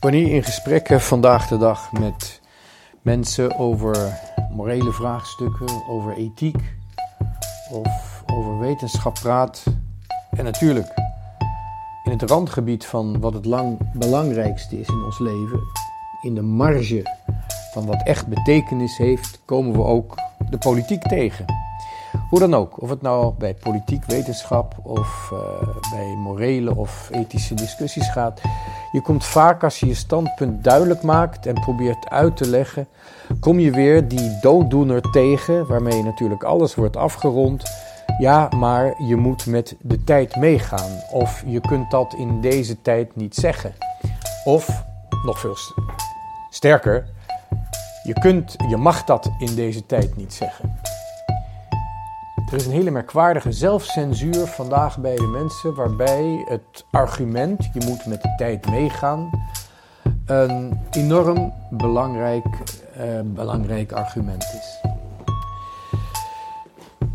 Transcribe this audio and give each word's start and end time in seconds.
Wanneer 0.00 0.34
in 0.34 0.44
gesprekken 0.44 1.00
vandaag 1.00 1.48
de 1.48 1.58
dag 1.58 1.92
met 1.92 2.40
mensen 3.02 3.58
over 3.58 4.18
morele 4.50 4.92
vraagstukken, 4.92 5.82
over 5.88 6.16
ethiek 6.16 6.74
of 7.70 8.22
over 8.26 8.58
wetenschap 8.58 9.14
praat, 9.14 9.64
en 10.30 10.44
natuurlijk 10.44 10.94
in 12.04 12.10
het 12.10 12.22
randgebied 12.22 12.86
van 12.86 13.20
wat 13.20 13.32
het 13.32 13.44
lang 13.44 13.92
belangrijkste 13.94 14.80
is 14.80 14.88
in 14.88 15.04
ons 15.04 15.18
leven, 15.18 15.60
in 16.22 16.34
de 16.34 16.42
marge 16.42 17.02
van 17.72 17.86
wat 17.86 18.02
echt 18.02 18.26
betekenis 18.26 18.96
heeft, 18.96 19.40
komen 19.44 19.72
we 19.72 19.84
ook 19.84 20.14
de 20.50 20.58
politiek 20.58 21.02
tegen. 21.02 21.59
Hoe 22.28 22.38
dan 22.38 22.54
ook, 22.54 22.82
of 22.82 22.90
het 22.90 23.02
nou 23.02 23.34
bij 23.38 23.54
politiek, 23.54 24.04
wetenschap 24.04 24.74
of 24.82 25.30
uh, 25.32 25.38
bij 25.90 26.14
morele 26.16 26.76
of 26.76 27.08
ethische 27.10 27.54
discussies 27.54 28.10
gaat. 28.10 28.40
Je 28.92 29.02
komt 29.02 29.24
vaak 29.24 29.64
als 29.64 29.80
je 29.80 29.86
je 29.86 29.94
standpunt 29.94 30.64
duidelijk 30.64 31.02
maakt 31.02 31.46
en 31.46 31.54
probeert 31.54 32.08
uit 32.08 32.36
te 32.36 32.48
leggen, 32.48 32.88
kom 33.40 33.58
je 33.58 33.70
weer 33.70 34.08
die 34.08 34.38
dooddoener 34.40 35.00
tegen, 35.00 35.66
waarmee 35.66 36.02
natuurlijk 36.02 36.42
alles 36.42 36.74
wordt 36.74 36.96
afgerond. 36.96 37.62
Ja, 38.18 38.48
maar 38.56 39.02
je 39.02 39.16
moet 39.16 39.46
met 39.46 39.76
de 39.80 40.04
tijd 40.04 40.36
meegaan. 40.36 40.90
Of 41.10 41.42
je 41.46 41.60
kunt 41.60 41.90
dat 41.90 42.14
in 42.14 42.40
deze 42.40 42.82
tijd 42.82 43.16
niet 43.16 43.34
zeggen. 43.34 43.74
Of, 44.44 44.84
nog 45.24 45.40
veel 45.40 45.56
sterker, 46.50 47.06
je, 48.02 48.12
kunt, 48.12 48.54
je 48.68 48.76
mag 48.76 49.04
dat 49.04 49.30
in 49.38 49.54
deze 49.54 49.86
tijd 49.86 50.16
niet 50.16 50.34
zeggen. 50.34 50.79
Er 52.50 52.56
is 52.56 52.66
een 52.66 52.72
hele 52.72 52.90
merkwaardige 52.90 53.52
zelfcensuur 53.52 54.46
vandaag 54.46 54.98
bij 54.98 55.16
de 55.16 55.26
mensen, 55.26 55.74
waarbij 55.74 56.44
het 56.48 56.84
argument, 56.90 57.70
je 57.72 57.84
moet 57.86 58.06
met 58.06 58.22
de 58.22 58.34
tijd 58.36 58.70
meegaan, 58.70 59.30
een 60.26 60.80
enorm 60.90 61.52
belangrijk, 61.70 62.46
eh, 62.96 63.20
belangrijk 63.24 63.92
argument 63.92 64.42
is. 64.42 64.80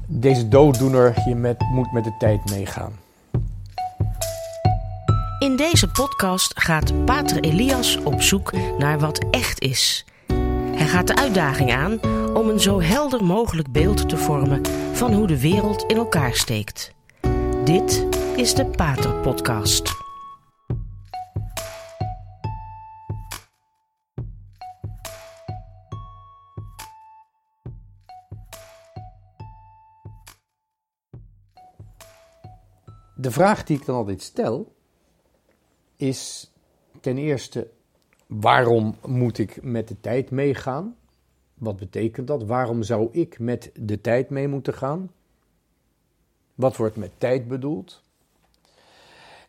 Deze 0.06 0.47
dooddoener, 0.47 1.23
je 1.28 1.36
met, 1.36 1.61
moet 1.72 1.91
met 1.91 2.03
de 2.03 2.16
tijd 2.17 2.50
meegaan. 2.50 2.94
In 5.39 5.56
deze 5.56 5.88
podcast 5.88 6.59
gaat 6.59 7.06
Pater 7.06 7.39
Elias 7.39 7.97
op 8.03 8.22
zoek 8.22 8.53
naar 8.78 9.00
wat 9.00 9.25
echt 9.31 9.59
is. 9.59 10.06
Hij 10.75 10.88
gaat 10.88 11.08
de 11.08 11.16
uitdaging 11.16 11.73
aan 11.73 12.00
om 12.36 12.50
een 12.50 12.59
zo 12.59 12.81
helder 12.81 13.23
mogelijk 13.23 13.72
beeld 13.72 14.09
te 14.09 14.17
vormen 14.17 14.66
van 14.95 15.14
hoe 15.14 15.28
de 15.28 15.41
wereld 15.41 15.83
in 15.83 15.97
elkaar 15.97 16.33
steekt. 16.33 16.94
Dit 17.64 18.08
is 18.36 18.53
de 18.53 18.66
Pater 18.66 19.16
Podcast. 19.16 19.94
De 33.16 33.31
vraag 33.31 33.63
die 33.63 33.78
ik 33.78 33.86
dan 33.86 33.95
altijd 33.95 34.22
stel 34.22 34.75
is 35.95 36.52
ten 37.02 37.17
eerste 37.17 37.67
waarom 38.28 38.95
moet 39.06 39.38
ik 39.38 39.63
met 39.63 39.88
de 39.88 40.00
tijd 40.00 40.31
meegaan? 40.31 40.95
Wat 41.56 41.78
betekent 41.78 42.28
dat? 42.28 42.44
Waarom 42.44 42.84
zou 42.84 43.09
ik 43.11 43.39
met 43.39 43.72
de 43.73 44.02
tijd 44.02 44.30
mee 44.30 44.48
moeten 44.48 44.73
gaan? 44.73 45.11
Wat 46.56 46.75
wordt 46.75 46.95
met 46.95 47.12
tijd 47.17 47.47
bedoeld? 47.47 48.03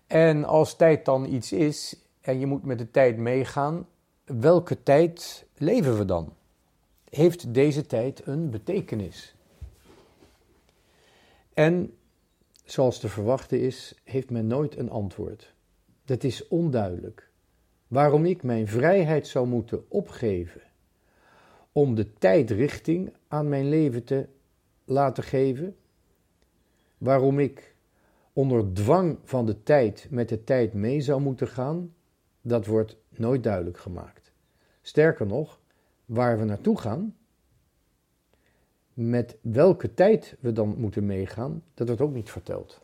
En 0.06 0.44
als 0.44 0.76
tijd 0.76 1.04
dan 1.04 1.32
iets 1.32 1.52
is 1.52 1.96
en 2.20 2.38
je 2.38 2.46
moet 2.46 2.64
met 2.64 2.78
de 2.78 2.90
tijd 2.90 3.16
meegaan, 3.16 3.86
welke 4.24 4.82
tijd 4.82 5.46
leven 5.56 5.98
we 5.98 6.04
dan? 6.04 6.32
Heeft 7.10 7.54
deze 7.54 7.86
tijd 7.86 8.26
een 8.26 8.50
betekenis? 8.50 9.34
En 11.54 11.96
zoals 12.64 12.98
te 12.98 13.08
verwachten 13.08 13.60
is, 13.60 13.94
heeft 14.04 14.30
men 14.30 14.46
nooit 14.46 14.76
een 14.76 14.90
antwoord. 14.90 15.54
Dat 16.04 16.24
is 16.24 16.48
onduidelijk. 16.48 17.30
Waarom 17.88 18.24
ik 18.24 18.42
mijn 18.42 18.68
vrijheid 18.68 19.26
zou 19.26 19.46
moeten 19.46 19.84
opgeven 19.88 20.62
om 21.76 21.94
de 21.94 22.12
tijd 22.12 22.50
richting 22.50 23.12
aan 23.28 23.48
mijn 23.48 23.68
leven 23.68 24.04
te 24.04 24.28
laten 24.84 25.22
geven? 25.22 25.76
Waarom 26.98 27.38
ik 27.38 27.74
onder 28.32 28.72
dwang 28.72 29.18
van 29.24 29.46
de 29.46 29.62
tijd 29.62 30.06
met 30.10 30.28
de 30.28 30.44
tijd 30.44 30.72
mee 30.72 31.00
zou 31.00 31.20
moeten 31.20 31.48
gaan? 31.48 31.94
Dat 32.40 32.66
wordt 32.66 32.96
nooit 33.08 33.42
duidelijk 33.42 33.78
gemaakt. 33.78 34.32
Sterker 34.82 35.26
nog, 35.26 35.60
waar 36.04 36.38
we 36.38 36.44
naartoe 36.44 36.78
gaan, 36.78 37.16
met 38.94 39.36
welke 39.40 39.94
tijd 39.94 40.36
we 40.40 40.52
dan 40.52 40.78
moeten 40.78 41.06
meegaan, 41.06 41.62
dat 41.74 41.86
wordt 41.86 42.02
ook 42.02 42.14
niet 42.14 42.30
verteld. 42.30 42.80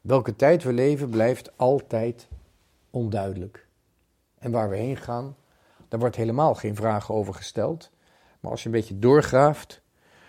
Welke 0.00 0.36
tijd 0.36 0.62
we 0.62 0.72
leven 0.72 1.10
blijft 1.10 1.58
altijd 1.58 2.28
onduidelijk. 2.90 3.68
En 4.38 4.50
waar 4.50 4.68
we 4.68 4.76
heen 4.76 4.96
gaan, 4.96 5.36
daar 5.88 6.00
wordt 6.00 6.16
helemaal 6.16 6.54
geen 6.54 6.74
vragen 6.74 7.14
over 7.14 7.34
gesteld. 7.34 7.92
Maar 8.44 8.52
als 8.52 8.62
je 8.62 8.68
een 8.68 8.74
beetje 8.74 8.98
doorgraaft, 8.98 9.82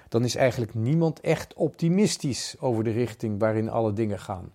dan 0.08 0.24
is 0.24 0.36
eigenlijk 0.36 0.74
niemand 0.74 1.20
echt 1.20 1.54
optimistisch 1.54 2.56
over 2.60 2.84
de 2.84 2.92
richting 2.92 3.40
waarin 3.40 3.70
alle 3.70 3.94
dingen 3.94 4.20
gaan. 4.20 4.52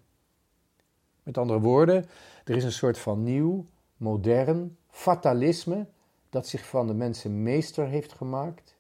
Met 1.22 1.38
andere 1.38 1.60
woorden, 1.60 2.06
er 2.44 2.56
is 2.56 2.64
een 2.64 2.72
soort 2.72 2.98
van 2.98 3.22
nieuw, 3.22 3.66
modern 3.96 4.76
fatalisme 4.88 5.86
dat 6.30 6.48
zich 6.48 6.66
van 6.66 6.86
de 6.86 6.94
mensen 6.94 7.42
meester 7.42 7.86
heeft 7.86 8.12
gemaakt 8.12 8.76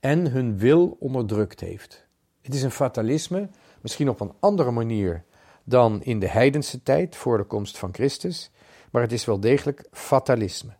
en 0.00 0.30
hun 0.30 0.58
wil 0.58 0.96
onderdrukt 1.00 1.60
heeft. 1.60 2.06
Het 2.40 2.54
is 2.54 2.62
een 2.62 2.70
fatalisme, 2.70 3.48
misschien 3.80 4.08
op 4.08 4.20
een 4.20 4.32
andere 4.40 4.70
manier 4.70 5.24
dan 5.64 6.02
in 6.02 6.18
de 6.18 6.28
heidense 6.28 6.82
tijd 6.82 7.16
voor 7.16 7.36
de 7.36 7.44
komst 7.44 7.78
van 7.78 7.94
Christus, 7.94 8.50
maar 8.90 9.02
het 9.02 9.12
is 9.12 9.24
wel 9.24 9.40
degelijk 9.40 9.88
fatalisme. 9.92 10.76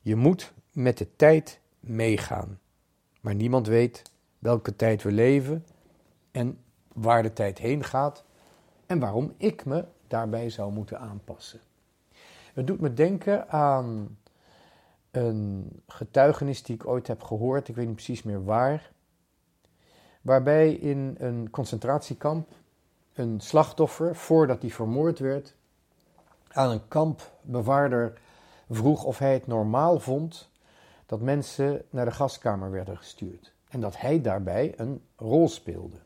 Je 0.00 0.16
moet 0.16 0.52
met 0.72 0.98
de 0.98 1.16
tijd 1.16 1.60
meegaan. 1.82 2.60
Maar 3.20 3.34
niemand 3.34 3.66
weet 3.66 4.02
welke 4.38 4.76
tijd 4.76 5.02
we 5.02 5.12
leven 5.12 5.66
en 6.30 6.58
waar 6.92 7.22
de 7.22 7.32
tijd 7.32 7.58
heen 7.58 7.84
gaat 7.84 8.24
en 8.86 8.98
waarom 8.98 9.32
ik 9.36 9.64
me 9.64 9.84
daarbij 10.06 10.50
zou 10.50 10.72
moeten 10.72 10.98
aanpassen. 10.98 11.60
Het 12.54 12.66
doet 12.66 12.80
me 12.80 12.94
denken 12.94 13.48
aan 13.50 14.18
een 15.10 15.70
getuigenis 15.86 16.62
die 16.62 16.74
ik 16.74 16.86
ooit 16.86 17.06
heb 17.06 17.22
gehoord, 17.22 17.68
ik 17.68 17.74
weet 17.74 17.86
niet 17.86 17.94
precies 17.94 18.22
meer 18.22 18.44
waar, 18.44 18.90
waarbij 20.20 20.72
in 20.72 21.14
een 21.18 21.50
concentratiekamp 21.50 22.48
een 23.14 23.40
slachtoffer, 23.40 24.16
voordat 24.16 24.60
hij 24.60 24.70
vermoord 24.70 25.18
werd, 25.18 25.54
aan 26.48 26.70
een 26.70 26.88
kampbewaarder 26.88 28.20
vroeg 28.70 29.04
of 29.04 29.18
hij 29.18 29.32
het 29.32 29.46
normaal 29.46 30.00
vond 30.00 30.50
dat 31.12 31.20
mensen 31.20 31.82
naar 31.90 32.04
de 32.04 32.10
gaskamer 32.10 32.70
werden 32.70 32.96
gestuurd. 32.96 33.52
En 33.68 33.80
dat 33.80 34.00
hij 34.00 34.20
daarbij 34.20 34.74
een 34.76 35.02
rol 35.16 35.48
speelde. 35.48 35.96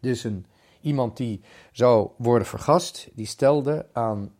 Dus 0.00 0.24
een, 0.24 0.46
iemand 0.80 1.16
die 1.16 1.40
zou 1.72 2.10
worden 2.16 2.46
vergast, 2.46 3.08
die 3.14 3.26
stelde 3.26 3.86
aan 3.92 4.34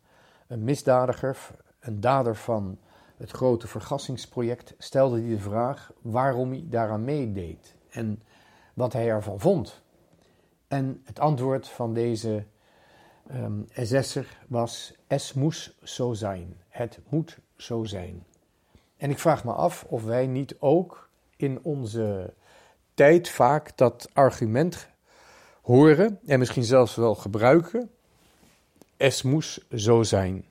een 0.46 0.64
misdadiger, 0.64 1.38
een 1.80 2.00
dader 2.00 2.36
van 2.36 2.78
het 3.16 3.30
grote 3.30 3.66
vergassingsproject, 3.66 4.74
stelde 4.78 5.20
hij 5.20 5.28
de 5.28 5.38
vraag 5.38 5.92
waarom 6.02 6.50
hij 6.50 6.66
daaraan 6.68 7.04
meedeed 7.04 7.74
en 7.88 8.22
wat 8.74 8.92
hij 8.92 9.08
ervan 9.08 9.40
vond. 9.40 9.82
En 10.68 11.00
het 11.04 11.18
antwoord 11.18 11.68
van 11.68 11.94
deze 11.94 12.44
um, 13.32 13.66
SS'er 13.72 14.38
was: 14.48 14.94
Es 15.06 15.32
moest 15.32 15.74
zo 15.82 16.12
zijn. 16.12 16.56
Het 16.68 16.98
moet 17.08 17.38
zo 17.56 17.84
zijn. 17.84 18.24
En 18.96 19.10
ik 19.10 19.18
vraag 19.18 19.44
me 19.44 19.52
af 19.52 19.84
of 19.88 20.04
wij 20.04 20.26
niet 20.26 20.56
ook 20.58 21.08
in 21.36 21.58
onze 21.62 22.34
tijd 22.94 23.28
vaak 23.28 23.76
dat 23.76 24.08
argument 24.12 24.88
horen 25.62 26.20
en 26.26 26.38
misschien 26.38 26.64
zelfs 26.64 26.94
wel 26.94 27.14
gebruiken. 27.14 27.90
Es 28.96 29.22
moest 29.22 29.64
zo 29.74 30.02
zijn. 30.02 30.44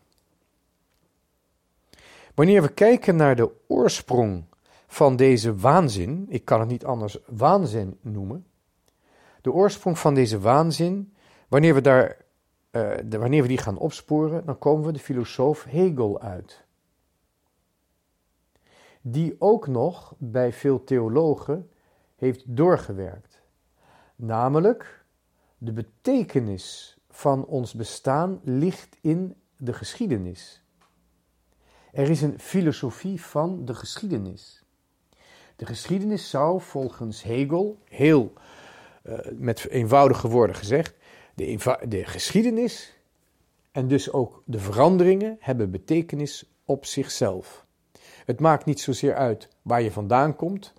Wanneer 2.35 2.61
we 2.61 2.73
kijken 2.73 3.15
naar 3.15 3.35
de 3.35 3.51
oorsprong 3.67 4.43
van 4.87 5.15
deze 5.15 5.55
waanzin, 5.55 6.25
ik 6.29 6.45
kan 6.45 6.59
het 6.59 6.69
niet 6.69 6.85
anders 6.85 7.17
waanzin 7.25 7.97
noemen, 8.01 8.45
de 9.41 9.51
oorsprong 9.51 9.99
van 9.99 10.13
deze 10.13 10.39
waanzin, 10.39 11.13
wanneer 11.47 11.73
we, 11.73 11.81
daar, 11.81 12.17
de, 13.05 13.17
wanneer 13.17 13.41
we 13.41 13.47
die 13.47 13.57
gaan 13.57 13.77
opsporen, 13.77 14.45
dan 14.45 14.57
komen 14.57 14.85
we 14.85 14.91
de 14.91 14.99
filosoof 14.99 15.63
Hegel 15.63 16.21
uit. 16.21 16.64
Die 19.07 19.35
ook 19.39 19.67
nog 19.67 20.13
bij 20.17 20.53
veel 20.53 20.83
theologen 20.83 21.69
heeft 22.15 22.43
doorgewerkt. 22.47 23.41
Namelijk, 24.15 25.05
de 25.57 25.71
betekenis 25.71 26.97
van 27.09 27.45
ons 27.45 27.73
bestaan 27.73 28.39
ligt 28.43 28.97
in 29.01 29.35
de 29.57 29.73
geschiedenis. 29.73 30.63
Er 31.91 32.09
is 32.09 32.21
een 32.21 32.39
filosofie 32.39 33.21
van 33.21 33.65
de 33.65 33.73
geschiedenis. 33.73 34.63
De 35.55 35.65
geschiedenis 35.65 36.29
zou 36.29 36.61
volgens 36.61 37.23
Hegel, 37.23 37.77
heel 37.83 38.33
uh, 39.03 39.19
met 39.33 39.67
eenvoudige 39.69 40.27
woorden 40.27 40.55
gezegd, 40.55 40.95
de, 41.35 41.77
de 41.87 42.05
geschiedenis 42.05 42.97
en 43.71 43.87
dus 43.87 44.11
ook 44.11 44.43
de 44.45 44.59
veranderingen 44.59 45.37
hebben 45.39 45.71
betekenis 45.71 46.55
op 46.65 46.85
zichzelf. 46.85 47.64
Het 48.25 48.39
maakt 48.39 48.65
niet 48.65 48.79
zozeer 48.79 49.15
uit 49.15 49.49
waar 49.61 49.81
je 49.81 49.91
vandaan 49.91 50.35
komt, 50.35 50.73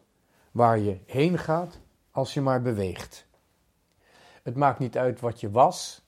waar 0.50 0.78
je 0.78 0.98
heen 1.06 1.38
gaat, 1.38 1.80
als 2.10 2.34
je 2.34 2.40
maar 2.40 2.62
beweegt. 2.62 3.26
Het 4.42 4.56
maakt 4.56 4.78
niet 4.78 4.96
uit 4.98 5.20
wat 5.20 5.40
je 5.40 5.50
was, 5.50 6.02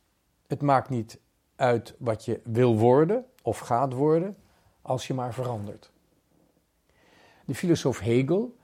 het 0.46 0.62
maakt 0.62 0.88
niet 0.88 1.18
uit 1.56 1.94
wat 1.98 2.24
je 2.24 2.40
wil 2.44 2.78
worden 2.78 3.24
of 3.42 3.58
gaat 3.58 3.92
worden, 3.92 4.36
als 4.82 5.06
je 5.06 5.14
maar 5.14 5.34
verandert. 5.34 5.90
De 7.44 7.54
filosoof 7.54 7.98
Hegel 7.98 8.56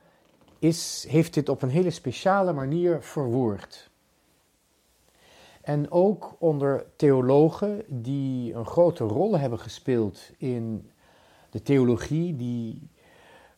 is, 0.58 1.06
heeft 1.08 1.34
dit 1.34 1.48
op 1.48 1.62
een 1.62 1.68
hele 1.68 1.90
speciale 1.90 2.52
manier 2.52 3.02
verwoord. 3.02 3.90
En 5.60 5.90
ook 5.90 6.36
onder 6.38 6.86
theologen 6.96 7.84
die 7.88 8.54
een 8.54 8.66
grote 8.66 9.04
rol 9.04 9.38
hebben 9.38 9.58
gespeeld 9.58 10.30
in 10.36 10.90
de 11.54 11.62
theologie 11.62 12.36
die 12.36 12.88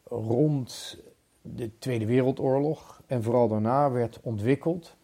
rond 0.04 1.02
de 1.42 1.78
Tweede 1.78 2.06
Wereldoorlog 2.06 3.02
en 3.06 3.22
vooral 3.22 3.48
daarna 3.48 3.90
werd 3.90 4.20
ontwikkeld. 4.22 4.96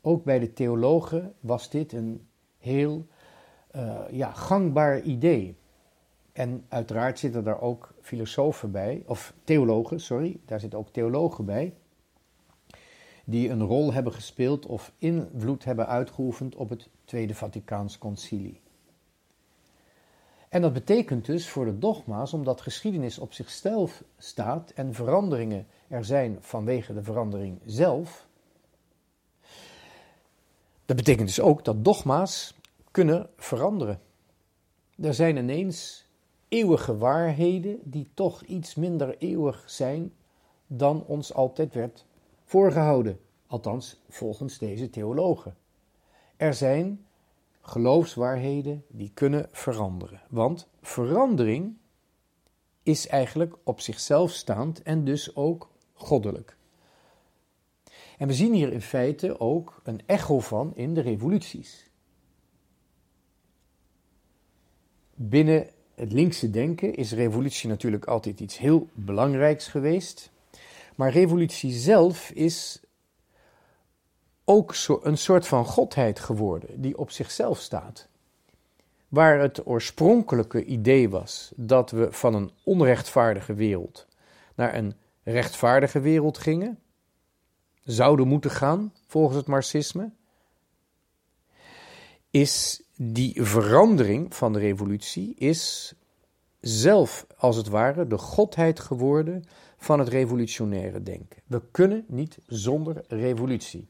Ook 0.00 0.24
bij 0.24 0.38
de 0.38 0.52
theologen 0.52 1.34
was 1.40 1.70
dit 1.70 1.92
een 1.92 2.26
heel 2.58 3.06
uh, 3.76 4.00
ja, 4.10 4.32
gangbaar 4.32 5.00
idee. 5.00 5.56
En 6.32 6.64
uiteraard 6.68 7.18
zitten 7.18 7.44
daar 7.44 7.60
ook 7.60 7.94
filosofen 8.00 8.70
bij, 8.70 9.02
of 9.06 9.34
theologen, 9.44 10.00
sorry, 10.00 10.40
daar 10.44 10.60
zitten 10.60 10.78
ook 10.78 10.88
theologen 10.88 11.44
bij, 11.44 11.74
die 13.24 13.48
een 13.48 13.62
rol 13.62 13.92
hebben 13.92 14.12
gespeeld 14.12 14.66
of 14.66 14.92
invloed 14.98 15.64
hebben 15.64 15.86
uitgeoefend 15.86 16.56
op 16.56 16.68
het 16.68 16.88
Tweede 17.04 17.34
Vaticaans 17.34 17.98
Concilie. 17.98 18.60
En 20.50 20.62
dat 20.62 20.72
betekent 20.72 21.24
dus 21.24 21.48
voor 21.48 21.64
de 21.64 21.78
dogma's, 21.78 22.32
omdat 22.32 22.60
geschiedenis 22.60 23.18
op 23.18 23.32
zichzelf 23.32 24.02
staat 24.18 24.70
en 24.70 24.94
veranderingen 24.94 25.66
er 25.88 26.04
zijn 26.04 26.36
vanwege 26.40 26.94
de 26.94 27.02
verandering 27.02 27.60
zelf, 27.64 28.26
dat 30.84 30.96
betekent 30.96 31.26
dus 31.26 31.40
ook 31.40 31.64
dat 31.64 31.84
dogma's 31.84 32.54
kunnen 32.90 33.30
veranderen. 33.36 34.00
Er 35.00 35.14
zijn 35.14 35.36
ineens 35.36 36.06
eeuwige 36.48 36.96
waarheden 36.96 37.78
die 37.84 38.10
toch 38.14 38.42
iets 38.42 38.74
minder 38.74 39.18
eeuwig 39.18 39.62
zijn 39.66 40.12
dan 40.66 41.04
ons 41.06 41.34
altijd 41.34 41.74
werd 41.74 42.06
voorgehouden, 42.44 43.20
althans 43.46 44.00
volgens 44.08 44.58
deze 44.58 44.90
theologen. 44.90 45.56
Er 46.36 46.54
zijn 46.54 47.06
geloofswaarheden 47.70 48.84
die 48.88 49.10
kunnen 49.14 49.48
veranderen, 49.52 50.20
want 50.28 50.68
verandering 50.82 51.76
is 52.82 53.06
eigenlijk 53.06 53.56
op 53.64 53.80
zichzelf 53.80 54.32
staand 54.32 54.82
en 54.82 55.04
dus 55.04 55.36
ook 55.36 55.70
goddelijk. 55.92 56.56
En 58.18 58.26
we 58.26 58.34
zien 58.34 58.52
hier 58.52 58.72
in 58.72 58.80
feite 58.80 59.40
ook 59.40 59.80
een 59.82 60.00
echo 60.06 60.40
van 60.40 60.72
in 60.74 60.94
de 60.94 61.00
revoluties. 61.00 61.90
Binnen 65.14 65.68
het 65.94 66.12
linkse 66.12 66.50
denken 66.50 66.94
is 66.94 67.12
revolutie 67.12 67.68
natuurlijk 67.68 68.04
altijd 68.04 68.40
iets 68.40 68.58
heel 68.58 68.88
belangrijks 68.92 69.68
geweest. 69.68 70.32
Maar 70.94 71.12
revolutie 71.12 71.72
zelf 71.72 72.30
is 72.30 72.80
ook 74.50 74.74
een 75.02 75.18
soort 75.18 75.46
van 75.46 75.64
godheid 75.64 76.20
geworden, 76.20 76.80
die 76.80 76.98
op 76.98 77.10
zichzelf 77.10 77.60
staat. 77.60 78.08
Waar 79.08 79.38
het 79.38 79.66
oorspronkelijke 79.66 80.64
idee 80.64 81.08
was 81.08 81.52
dat 81.56 81.90
we 81.90 82.12
van 82.12 82.34
een 82.34 82.50
onrechtvaardige 82.64 83.54
wereld 83.54 84.06
naar 84.54 84.74
een 84.74 84.94
rechtvaardige 85.22 86.00
wereld 86.00 86.38
gingen, 86.38 86.78
zouden 87.84 88.28
moeten 88.28 88.50
gaan 88.50 88.92
volgens 89.06 89.36
het 89.36 89.46
Marxisme, 89.46 90.10
is 92.30 92.82
die 92.96 93.42
verandering 93.42 94.34
van 94.34 94.52
de 94.52 94.58
revolutie 94.58 95.34
is 95.34 95.94
zelf 96.60 97.26
als 97.36 97.56
het 97.56 97.68
ware 97.68 98.06
de 98.06 98.18
godheid 98.18 98.80
geworden 98.80 99.44
van 99.76 99.98
het 99.98 100.08
revolutionaire 100.08 101.02
denken. 101.02 101.42
We 101.46 101.62
kunnen 101.70 102.04
niet 102.08 102.38
zonder 102.46 103.04
revolutie. 103.08 103.88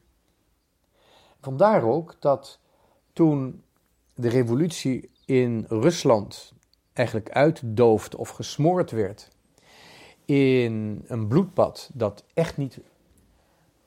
Vandaar 1.41 1.83
ook 1.83 2.15
dat 2.19 2.59
toen 3.13 3.63
de 4.15 4.29
revolutie 4.29 5.09
in 5.25 5.65
Rusland 5.67 6.53
eigenlijk 6.93 7.29
uitdoofde 7.29 8.17
of 8.17 8.29
gesmoord 8.29 8.91
werd 8.91 9.29
in 10.25 11.03
een 11.07 11.27
bloedbad 11.27 11.89
dat 11.93 12.23
echt 12.33 12.57
niet 12.57 12.79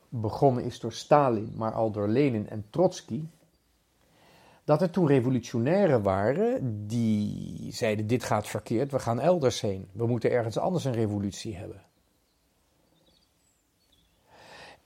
begonnen 0.09 0.65
is 0.65 0.81
door 0.81 0.93
Stalin, 0.93 1.53
maar 1.56 1.73
al 1.73 1.91
door 1.91 2.09
Lenin 2.09 2.49
en 2.49 2.67
Trotsky, 2.71 3.23
dat 4.65 4.83
er 4.83 4.91
toen 4.91 5.07
revolutionairen 5.07 6.03
waren 6.03 6.87
die 6.87 7.73
zeiden: 7.73 8.07
dit 8.07 8.25
gaat 8.25 8.47
verkeerd, 8.47 8.91
we 8.91 8.99
gaan 8.99 9.21
elders 9.21 9.61
heen, 9.61 9.89
we 9.93 10.07
moeten 10.07 10.31
ergens 10.31 10.59
anders 10.59 10.85
een 10.85 10.93
revolutie 10.93 11.57
hebben. 11.57 11.83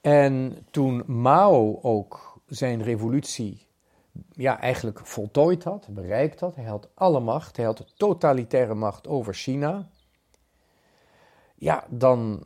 En 0.00 0.66
toen 0.70 1.02
Mao 1.06 1.78
ook 1.82 2.27
zijn 2.48 2.82
revolutie 2.82 3.66
ja, 4.30 4.60
eigenlijk 4.60 5.06
voltooid 5.06 5.64
had, 5.64 5.86
bereikt 5.90 6.40
had, 6.40 6.56
hij 6.56 6.64
had 6.64 6.88
alle 6.94 7.20
macht, 7.20 7.56
hij 7.56 7.66
had 7.66 7.92
totalitaire 7.96 8.74
macht 8.74 9.06
over 9.06 9.34
China, 9.34 9.88
ja, 11.58 11.86
dan 11.88 12.44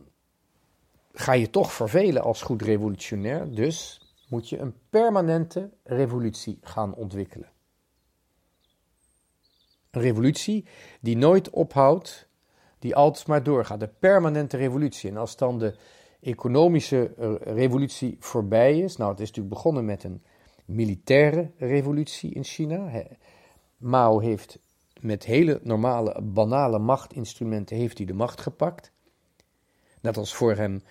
ga 1.13 1.33
je 1.33 1.51
toch 1.51 1.73
vervelen 1.73 2.23
als 2.23 2.43
goed 2.43 2.63
revolutionair. 2.63 3.55
Dus 3.55 4.01
moet 4.29 4.49
je 4.49 4.59
een 4.59 4.75
permanente 4.91 5.71
revolutie 5.83 6.59
gaan 6.63 6.95
ontwikkelen. 6.95 7.51
Een 9.91 10.01
revolutie 10.01 10.67
die 11.01 11.17
nooit 11.17 11.51
ophoudt, 11.51 12.29
die 12.79 12.95
altijd 12.95 13.27
maar 13.27 13.43
doorgaat. 13.43 13.81
De 13.81 13.89
permanente 13.89 14.57
revolutie. 14.57 15.11
En 15.11 15.17
als 15.17 15.37
dan 15.37 15.59
de 15.59 15.75
economische 16.23 17.15
eh, 17.15 17.35
revolutie 17.55 18.17
voorbij 18.19 18.79
is, 18.79 18.97
nou 18.97 19.11
het 19.11 19.21
is 19.21 19.27
natuurlijk 19.27 19.55
begonnen 19.55 19.85
met 19.85 20.05
een 20.05 20.23
militaire 20.65 21.51
revolutie 21.57 22.31
in 22.31 22.45
China. 22.45 23.07
Mao 23.77 24.19
heeft 24.19 24.59
met 25.01 25.25
hele 25.25 25.61
normale, 25.63 26.23
banale 26.23 26.79
machtinstrumenten 26.79 27.77
heeft 27.77 27.97
hij 27.97 28.07
de 28.07 28.13
macht 28.15 28.41
gepakt. 28.41 28.93
Net 30.01 30.17
als 30.17 30.35
voor 30.35 30.55
hem 30.55 30.83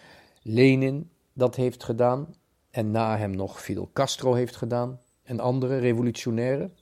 Lenin 0.41 1.09
dat 1.33 1.55
heeft 1.55 1.83
gedaan 1.83 2.35
en 2.69 2.91
na 2.91 3.17
hem 3.17 3.31
nog 3.31 3.61
Fidel 3.61 3.89
Castro 3.93 4.33
heeft 4.33 4.55
gedaan 4.55 4.99
en 5.23 5.39
andere 5.39 5.77
revolutionairen. 5.77 6.75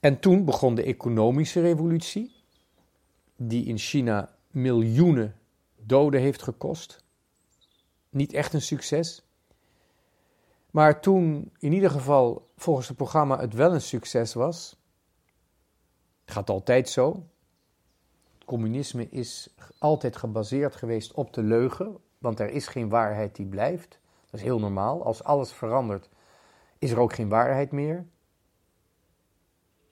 En 0.00 0.20
toen 0.20 0.44
begon 0.44 0.74
de 0.74 0.82
economische 0.82 1.60
revolutie, 1.60 2.32
die 3.36 3.64
in 3.64 3.78
China 3.78 4.34
miljoenen 4.50 5.34
doden 5.86 6.20
heeft 6.20 6.42
gekost. 6.42 7.04
Niet 8.08 8.32
echt 8.32 8.52
een 8.52 8.62
succes. 8.62 9.24
Maar 10.70 11.00
toen 11.00 11.52
in 11.58 11.72
ieder 11.72 11.90
geval 11.90 12.50
volgens 12.56 12.88
het 12.88 12.96
programma 12.96 13.40
het 13.40 13.54
wel 13.54 13.72
een 13.72 13.80
succes 13.80 14.34
was, 14.34 14.76
gaat 16.24 16.50
altijd 16.50 16.88
zo. 16.88 17.26
Het 18.34 18.44
communisme 18.44 19.08
is 19.08 19.54
altijd 19.78 20.16
gebaseerd 20.16 20.76
geweest 20.76 21.12
op 21.12 21.32
de 21.32 21.42
leugen, 21.42 21.96
want 22.18 22.40
er 22.40 22.50
is 22.50 22.66
geen 22.66 22.88
waarheid 22.88 23.36
die 23.36 23.46
blijft. 23.46 23.98
Dat 24.24 24.40
is 24.40 24.42
heel 24.42 24.58
normaal. 24.58 25.04
Als 25.04 25.24
alles 25.24 25.52
verandert, 25.52 26.08
is 26.78 26.90
er 26.90 27.00
ook 27.00 27.12
geen 27.12 27.28
waarheid 27.28 27.72
meer. 27.72 28.06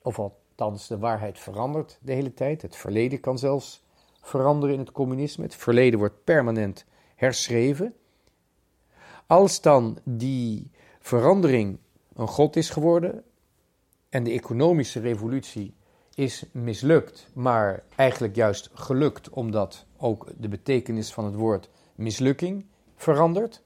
Of 0.01 0.19
althans, 0.19 0.87
de 0.87 0.97
waarheid 0.97 1.39
verandert 1.39 1.99
de 2.01 2.13
hele 2.13 2.33
tijd. 2.33 2.61
Het 2.61 2.75
verleden 2.75 3.19
kan 3.19 3.37
zelfs 3.37 3.82
veranderen 4.23 4.75
in 4.75 4.81
het 4.81 4.91
communisme. 4.91 5.43
Het 5.43 5.55
verleden 5.55 5.99
wordt 5.99 6.23
permanent 6.23 6.85
herschreven. 7.15 7.93
Als 9.27 9.61
dan 9.61 9.97
die 10.03 10.71
verandering 10.99 11.77
een 12.15 12.27
god 12.27 12.55
is 12.55 12.69
geworden 12.69 13.23
en 14.09 14.23
de 14.23 14.31
economische 14.31 14.99
revolutie 14.99 15.73
is 16.15 16.45
mislukt, 16.51 17.27
maar 17.33 17.83
eigenlijk 17.95 18.35
juist 18.35 18.69
gelukt 18.73 19.29
omdat 19.29 19.85
ook 19.97 20.27
de 20.37 20.47
betekenis 20.47 21.13
van 21.13 21.25
het 21.25 21.35
woord 21.35 21.69
mislukking 21.95 22.65
verandert, 22.95 23.63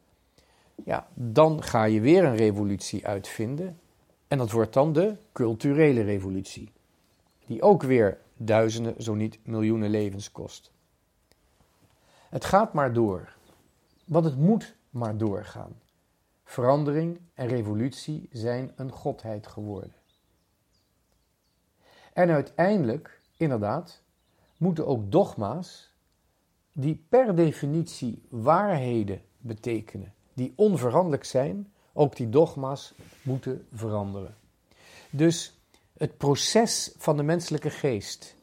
ja, 0.83 1.07
dan 1.13 1.63
ga 1.63 1.83
je 1.83 2.01
weer 2.01 2.23
een 2.23 2.35
revolutie 2.35 3.07
uitvinden. 3.07 3.79
En 4.27 4.37
dat 4.37 4.51
wordt 4.51 4.73
dan 4.73 4.93
de 4.93 5.15
culturele 5.31 6.01
revolutie. 6.01 6.71
Die 7.45 7.61
ook 7.61 7.83
weer 7.83 8.17
duizenden, 8.37 9.03
zo 9.03 9.13
niet 9.13 9.39
miljoenen 9.43 9.89
levens 9.89 10.31
kost. 10.31 10.71
Het 12.29 12.45
gaat 12.45 12.73
maar 12.73 12.93
door, 12.93 13.35
want 14.05 14.25
het 14.25 14.37
moet 14.37 14.75
maar 14.89 15.17
doorgaan. 15.17 15.81
Verandering 16.43 17.19
en 17.33 17.47
revolutie 17.47 18.29
zijn 18.31 18.71
een 18.75 18.91
godheid 18.91 19.47
geworden. 19.47 19.93
En 22.13 22.29
uiteindelijk, 22.29 23.21
inderdaad, 23.37 24.01
moeten 24.57 24.87
ook 24.87 25.11
dogma's, 25.11 25.93
die 26.71 27.05
per 27.09 27.35
definitie 27.35 28.21
waarheden 28.29 29.21
betekenen, 29.37 30.13
die 30.33 30.53
onveranderlijk 30.55 31.23
zijn, 31.23 31.71
ook 31.93 32.15
die 32.15 32.29
dogma's 32.29 32.93
moeten 33.21 33.67
veranderen. 33.73 34.35
Dus 35.09 35.56
het 35.97 36.17
proces 36.17 36.93
van 36.97 37.17
de 37.17 37.23
menselijke 37.23 37.69
geest, 37.69 38.35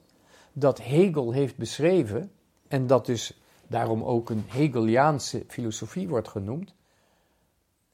dat 0.53 0.83
Hegel 0.83 1.33
heeft 1.33 1.57
beschreven, 1.57 2.33
en 2.69 2.87
dat 2.87 3.07
dus 3.07 3.41
daarom 3.67 4.03
ook 4.03 4.31
een 4.31 4.45
Hegeliaanse 4.47 5.45
filosofie 5.49 6.09
wordt 6.09 6.29
genoemd, 6.29 6.75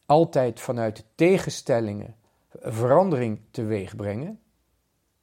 altijd 0.06 0.60
vanuit 0.60 1.04
tegenstellingen 1.14 2.14
verandering 2.60 3.40
teweeg 3.50 3.96
brengen. 3.96 4.40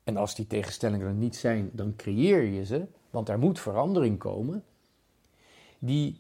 En 0.04 0.18
als 0.18 0.36
die 0.36 0.48
tegenstellingen 0.48 1.08
er 1.08 1.14
niet 1.14 1.36
zijn, 1.36 1.70
dan 1.74 1.96
creëer 1.96 2.44
je 2.44 2.66
ze, 2.66 2.86
want 3.10 3.30
er 3.30 3.40
moet 3.40 3.60
verandering 3.60 4.18
komen. 4.18 4.64
Die 5.80 6.20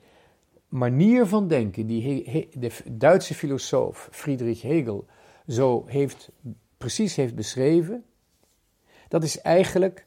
manier 0.67 1.25
van 1.25 1.47
denken 1.47 1.87
die 1.87 2.49
de 2.53 2.71
Duitse 2.91 3.33
filosoof 3.33 4.09
Friedrich 4.11 4.61
Hegel 4.61 5.05
zo 5.47 5.83
heeft, 5.85 6.29
precies 6.77 7.15
heeft 7.15 7.35
beschreven, 7.35 8.05
dat 9.07 9.23
is 9.23 9.41
eigenlijk, 9.41 10.05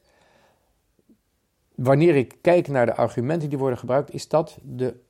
wanneer 1.75 2.17
ik 2.17 2.39
kijk 2.41 2.69
naar 2.69 2.87
de 2.87 2.95
argumenten 2.95 3.49
die 3.49 3.59
worden 3.59 3.79
gebruikt, 3.79 4.13
is 4.13 4.29
dat 4.29 4.59
de 4.63 5.01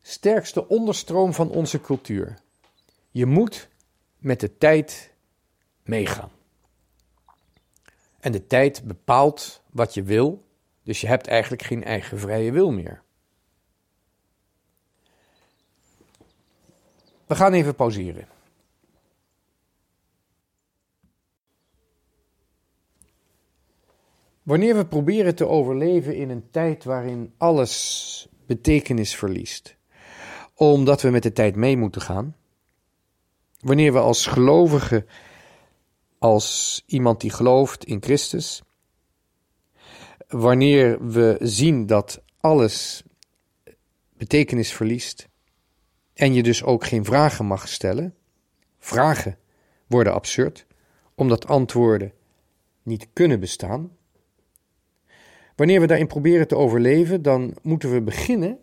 sterkste 0.00 0.68
onderstroom 0.68 1.32
van 1.32 1.50
onze 1.50 1.80
cultuur. 1.80 2.38
Je 3.10 3.26
moet 3.26 3.68
met 4.18 4.40
de 4.40 4.58
tijd 4.58 5.12
meegaan. 5.82 6.30
En 8.20 8.32
de 8.32 8.46
tijd 8.46 8.82
bepaalt 8.84 9.62
wat 9.70 9.94
je 9.94 10.02
wil, 10.02 10.44
dus 10.82 11.00
je 11.00 11.06
hebt 11.06 11.26
eigenlijk 11.26 11.62
geen 11.62 11.84
eigen 11.84 12.18
vrije 12.18 12.52
wil 12.52 12.70
meer. 12.70 13.02
We 17.26 17.34
gaan 17.34 17.52
even 17.52 17.74
pauzeren. 17.74 18.28
Wanneer 24.42 24.76
we 24.76 24.86
proberen 24.86 25.34
te 25.34 25.46
overleven 25.46 26.16
in 26.16 26.30
een 26.30 26.50
tijd 26.50 26.84
waarin 26.84 27.32
alles 27.36 28.28
betekenis 28.46 29.16
verliest, 29.16 29.76
omdat 30.54 31.02
we 31.02 31.10
met 31.10 31.22
de 31.22 31.32
tijd 31.32 31.56
mee 31.56 31.76
moeten 31.76 32.00
gaan, 32.00 32.36
wanneer 33.60 33.92
we 33.92 33.98
als 33.98 34.26
gelovigen, 34.26 35.06
als 36.18 36.82
iemand 36.86 37.20
die 37.20 37.30
gelooft 37.30 37.84
in 37.84 38.02
Christus, 38.02 38.62
wanneer 40.28 41.06
we 41.06 41.36
zien 41.40 41.86
dat 41.86 42.22
alles 42.40 43.02
betekenis 44.16 44.72
verliest 44.72 45.28
en 46.14 46.34
je 46.34 46.42
dus 46.42 46.62
ook 46.62 46.84
geen 46.84 47.04
vragen 47.04 47.46
mag 47.46 47.68
stellen, 47.68 48.14
vragen 48.78 49.38
worden 49.86 50.12
absurd, 50.12 50.66
omdat 51.14 51.46
antwoorden 51.46 52.12
niet 52.82 53.08
kunnen 53.12 53.40
bestaan. 53.40 53.96
Wanneer 55.62 55.80
we 55.80 55.86
daarin 55.86 56.06
proberen 56.06 56.48
te 56.48 56.56
overleven, 56.56 57.22
dan 57.22 57.54
moeten 57.62 57.92
we 57.92 58.02
beginnen 58.02 58.58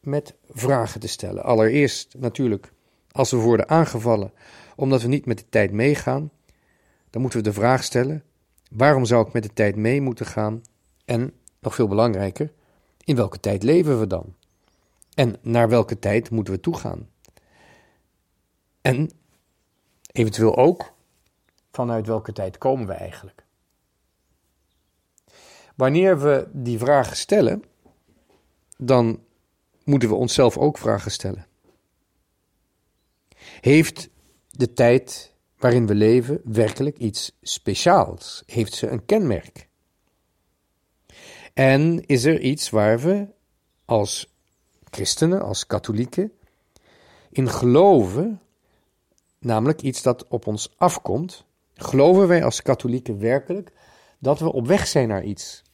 met 0.00 0.34
vragen 0.48 1.00
te 1.00 1.08
stellen. 1.08 1.44
Allereerst 1.44 2.14
natuurlijk 2.18 2.72
als 3.10 3.30
we 3.30 3.36
worden 3.36 3.68
aangevallen 3.68 4.32
omdat 4.76 5.02
we 5.02 5.08
niet 5.08 5.26
met 5.26 5.38
de 5.38 5.48
tijd 5.48 5.72
meegaan, 5.72 6.30
dan 7.10 7.20
moeten 7.20 7.38
we 7.38 7.48
de 7.48 7.52
vraag 7.52 7.82
stellen: 7.84 8.24
waarom 8.70 9.04
zou 9.04 9.26
ik 9.26 9.32
met 9.32 9.42
de 9.42 9.52
tijd 9.52 9.76
mee 9.76 10.00
moeten 10.00 10.26
gaan? 10.26 10.62
En 11.04 11.32
nog 11.60 11.74
veel 11.74 11.88
belangrijker, 11.88 12.52
in 13.04 13.16
welke 13.16 13.40
tijd 13.40 13.62
leven 13.62 14.00
we 14.00 14.06
dan? 14.06 14.34
En 15.14 15.36
naar 15.42 15.68
welke 15.68 15.98
tijd 15.98 16.30
moeten 16.30 16.54
we 16.54 16.60
toegaan? 16.60 17.08
En 18.80 19.10
eventueel 20.12 20.56
ook, 20.56 20.92
vanuit 21.72 22.06
welke 22.06 22.32
tijd 22.32 22.58
komen 22.58 22.86
we 22.86 22.92
eigenlijk? 22.92 23.46
Wanneer 25.78 26.20
we 26.20 26.48
die 26.52 26.78
vragen 26.78 27.16
stellen, 27.16 27.64
dan 28.76 29.22
moeten 29.84 30.08
we 30.08 30.14
onszelf 30.14 30.56
ook 30.56 30.78
vragen 30.78 31.10
stellen. 31.10 31.46
Heeft 33.60 34.08
de 34.50 34.72
tijd 34.72 35.34
waarin 35.58 35.86
we 35.86 35.94
leven 35.94 36.40
werkelijk 36.44 36.98
iets 36.98 37.32
speciaals? 37.42 38.42
Heeft 38.46 38.74
ze 38.74 38.88
een 38.88 39.04
kenmerk? 39.04 39.68
En 41.54 42.06
is 42.06 42.24
er 42.24 42.40
iets 42.40 42.70
waar 42.70 43.00
we 43.00 43.26
als 43.84 44.34
christenen, 44.90 45.42
als 45.42 45.66
katholieken, 45.66 46.32
in 47.30 47.48
geloven, 47.48 48.40
namelijk 49.38 49.82
iets 49.82 50.02
dat 50.02 50.28
op 50.28 50.46
ons 50.46 50.74
afkomt? 50.76 51.44
Geloven 51.74 52.28
wij 52.28 52.44
als 52.44 52.62
katholieken 52.62 53.18
werkelijk 53.18 53.72
dat 54.18 54.38
we 54.38 54.52
op 54.52 54.66
weg 54.66 54.86
zijn 54.86 55.08
naar 55.08 55.24
iets? 55.24 55.66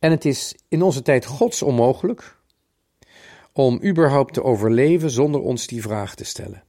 En 0.00 0.10
het 0.10 0.24
is 0.24 0.54
in 0.68 0.82
onze 0.82 1.02
tijd 1.02 1.24
gods 1.24 1.62
onmogelijk 1.62 2.38
om 3.52 3.82
überhaupt 3.84 4.34
te 4.34 4.42
overleven 4.42 5.10
zonder 5.10 5.40
ons 5.40 5.66
die 5.66 5.82
vraag 5.82 6.14
te 6.14 6.24
stellen. 6.24 6.64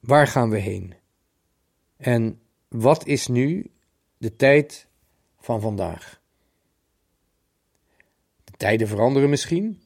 Waar 0.00 0.26
gaan 0.26 0.50
we 0.50 0.58
heen? 0.58 0.94
En 1.96 2.40
wat 2.68 3.06
is 3.06 3.26
nu 3.26 3.70
de 4.18 4.36
tijd 4.36 4.88
van 5.38 5.60
vandaag? 5.60 6.20
De 8.44 8.52
tijden 8.56 8.88
veranderen 8.88 9.30
misschien, 9.30 9.82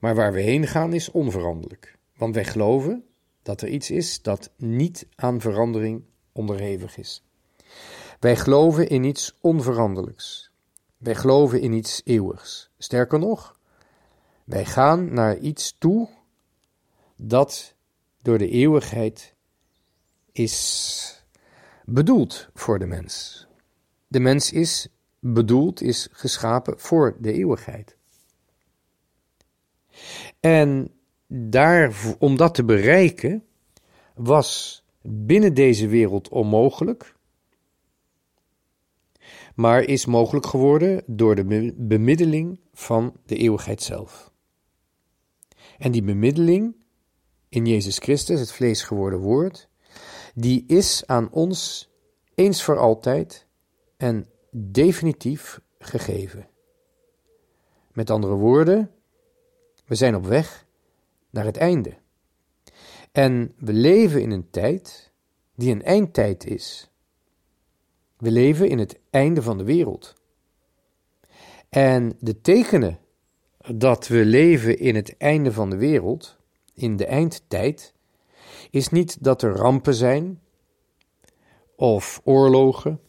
maar 0.00 0.14
waar 0.14 0.32
we 0.32 0.40
heen 0.40 0.66
gaan 0.66 0.92
is 0.92 1.10
onveranderlijk. 1.10 1.98
Want 2.16 2.34
wij 2.34 2.44
geloven 2.44 3.04
dat 3.42 3.62
er 3.62 3.68
iets 3.68 3.90
is 3.90 4.22
dat 4.22 4.52
niet 4.56 5.06
aan 5.14 5.40
verandering 5.40 6.04
onderhevig 6.32 6.96
is. 6.96 7.25
Wij 8.20 8.36
geloven 8.36 8.88
in 8.88 9.04
iets 9.04 9.38
onveranderlijks. 9.40 10.50
Wij 10.96 11.14
geloven 11.14 11.60
in 11.60 11.72
iets 11.72 12.00
eeuwigs. 12.04 12.70
Sterker 12.78 13.18
nog, 13.18 13.58
wij 14.44 14.64
gaan 14.64 15.12
naar 15.12 15.38
iets 15.38 15.76
toe 15.78 16.08
dat 17.16 17.74
door 18.22 18.38
de 18.38 18.48
eeuwigheid 18.48 19.34
is 20.32 21.24
bedoeld 21.84 22.48
voor 22.54 22.78
de 22.78 22.86
mens. 22.86 23.46
De 24.08 24.20
mens 24.20 24.52
is 24.52 24.88
bedoeld, 25.18 25.80
is 25.80 26.08
geschapen 26.10 26.80
voor 26.80 27.16
de 27.18 27.32
eeuwigheid. 27.32 27.96
En 30.40 30.90
daar, 31.26 31.94
om 32.18 32.36
dat 32.36 32.54
te 32.54 32.64
bereiken, 32.64 33.44
was 34.14 34.82
binnen 35.02 35.54
deze 35.54 35.88
wereld 35.88 36.28
onmogelijk 36.28 37.15
maar 39.56 39.82
is 39.82 40.06
mogelijk 40.06 40.46
geworden 40.46 41.02
door 41.06 41.34
de 41.34 41.74
bemiddeling 41.76 42.60
van 42.72 43.16
de 43.26 43.36
eeuwigheid 43.36 43.82
zelf. 43.82 44.32
En 45.78 45.92
die 45.92 46.02
bemiddeling 46.02 46.76
in 47.48 47.66
Jezus 47.66 47.98
Christus, 47.98 48.40
het 48.40 48.52
vlees 48.52 48.82
geworden 48.82 49.18
woord, 49.18 49.68
die 50.34 50.64
is 50.66 51.06
aan 51.06 51.32
ons 51.32 51.90
eens 52.34 52.62
voor 52.62 52.78
altijd 52.78 53.46
en 53.96 54.26
definitief 54.50 55.60
gegeven. 55.78 56.48
Met 57.92 58.10
andere 58.10 58.34
woorden, 58.34 58.90
we 59.86 59.94
zijn 59.94 60.14
op 60.14 60.26
weg 60.26 60.66
naar 61.30 61.44
het 61.44 61.56
einde. 61.56 61.96
En 63.12 63.54
we 63.58 63.72
leven 63.72 64.22
in 64.22 64.30
een 64.30 64.50
tijd 64.50 65.12
die 65.54 65.72
een 65.72 65.82
eindtijd 65.82 66.44
is. 66.44 66.90
We 68.16 68.30
leven 68.30 68.68
in 68.68 68.78
het 68.78 68.98
einde 69.10 69.42
van 69.42 69.58
de 69.58 69.64
wereld. 69.64 70.14
En 71.68 72.16
de 72.20 72.40
tekenen 72.40 72.98
dat 73.74 74.06
we 74.06 74.24
leven 74.24 74.78
in 74.78 74.94
het 74.94 75.16
einde 75.16 75.52
van 75.52 75.70
de 75.70 75.76
wereld, 75.76 76.38
in 76.74 76.96
de 76.96 77.06
eindtijd, 77.06 77.94
is 78.70 78.88
niet 78.88 79.24
dat 79.24 79.42
er 79.42 79.52
rampen 79.52 79.94
zijn, 79.94 80.40
of 81.74 82.20
oorlogen, 82.24 83.00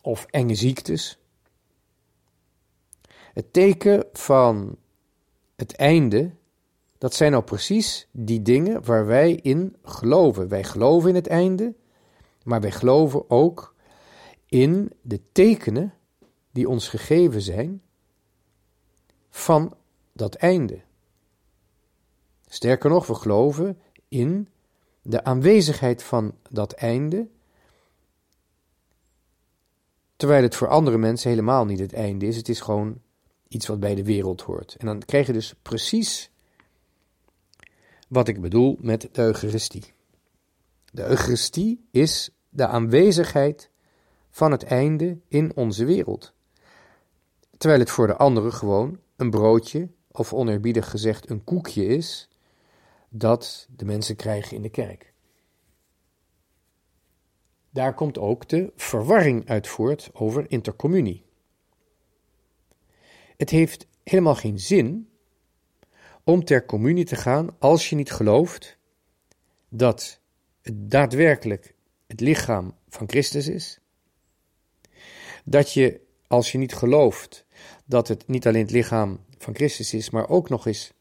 of 0.00 0.26
enge 0.30 0.54
ziektes. 0.54 1.18
Het 3.32 3.52
teken 3.52 4.04
van 4.12 4.76
het 5.56 5.76
einde 5.76 6.30
dat 6.98 7.14
zijn 7.14 7.32
nou 7.32 7.44
precies 7.44 8.08
die 8.10 8.42
dingen 8.42 8.84
waar 8.84 9.06
wij 9.06 9.32
in 9.32 9.76
geloven. 9.82 10.48
Wij 10.48 10.64
geloven 10.64 11.08
in 11.08 11.14
het 11.14 11.26
einde, 11.26 11.74
maar 12.46 12.60
wij 12.60 12.70
geloven 12.70 13.30
ook 13.30 13.74
in 14.46 14.92
de 15.02 15.20
tekenen 15.32 15.94
die 16.50 16.68
ons 16.68 16.88
gegeven 16.88 17.42
zijn 17.42 17.82
van 19.30 19.76
dat 20.12 20.34
einde. 20.34 20.80
Sterker 22.46 22.90
nog, 22.90 23.06
we 23.06 23.14
geloven 23.14 23.78
in 24.08 24.48
de 25.02 25.24
aanwezigheid 25.24 26.02
van 26.02 26.34
dat 26.50 26.72
einde, 26.72 27.28
terwijl 30.16 30.42
het 30.42 30.56
voor 30.56 30.68
andere 30.68 30.98
mensen 30.98 31.30
helemaal 31.30 31.64
niet 31.64 31.78
het 31.78 31.92
einde 31.92 32.26
is. 32.26 32.36
Het 32.36 32.48
is 32.48 32.60
gewoon 32.60 33.00
iets 33.48 33.66
wat 33.66 33.80
bij 33.80 33.94
de 33.94 34.04
wereld 34.04 34.40
hoort. 34.40 34.74
En 34.74 34.86
dan 34.86 34.98
krijg 34.98 35.26
je 35.26 35.32
dus 35.32 35.54
precies 35.62 36.30
wat 38.08 38.28
ik 38.28 38.40
bedoel 38.40 38.76
met 38.80 39.00
de 39.00 39.22
Eucharistie. 39.22 39.94
De 40.92 41.06
Eucharistie 41.06 41.86
is 41.90 42.30
de 42.56 42.66
aanwezigheid 42.66 43.70
van 44.30 44.50
het 44.50 44.62
einde 44.62 45.18
in 45.28 45.56
onze 45.56 45.84
wereld. 45.84 46.34
Terwijl 47.56 47.80
het 47.80 47.90
voor 47.90 48.06
de 48.06 48.16
anderen 48.16 48.52
gewoon 48.52 48.98
een 49.16 49.30
broodje, 49.30 49.88
of 50.10 50.32
oneerbiedig 50.32 50.90
gezegd 50.90 51.30
een 51.30 51.44
koekje 51.44 51.86
is, 51.86 52.28
dat 53.08 53.68
de 53.76 53.84
mensen 53.84 54.16
krijgen 54.16 54.56
in 54.56 54.62
de 54.62 54.68
kerk. 54.68 55.12
Daar 57.70 57.94
komt 57.94 58.18
ook 58.18 58.48
de 58.48 58.72
verwarring 58.76 59.48
uit 59.48 59.66
voort 59.66 60.10
over 60.12 60.50
intercommunie. 60.50 61.24
Het 63.36 63.50
heeft 63.50 63.86
helemaal 64.02 64.34
geen 64.34 64.58
zin 64.58 65.10
om 66.24 66.44
ter 66.44 66.64
communie 66.64 67.04
te 67.04 67.16
gaan 67.16 67.56
als 67.58 67.90
je 67.90 67.96
niet 67.96 68.12
gelooft 68.12 68.78
dat 69.68 70.20
het 70.62 70.90
daadwerkelijk 70.90 71.75
het 72.16 72.26
lichaam 72.26 72.74
van 72.88 73.08
Christus 73.08 73.48
is. 73.48 73.78
Dat 75.44 75.72
je, 75.72 76.00
als 76.26 76.52
je 76.52 76.58
niet 76.58 76.74
gelooft 76.74 77.46
dat 77.84 78.08
het 78.08 78.28
niet 78.28 78.46
alleen 78.46 78.62
het 78.62 78.70
lichaam 78.70 79.20
van 79.38 79.54
Christus 79.54 79.94
is, 79.94 80.10
maar 80.10 80.28
ook 80.28 80.48
nog 80.48 80.66
eens 80.66 80.92